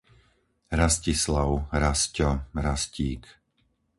[0.79, 1.51] Rastislav,
[1.83, 2.29] Rasťo,
[2.65, 3.23] Rastík